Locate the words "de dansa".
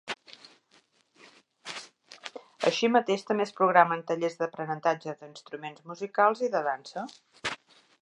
6.57-7.09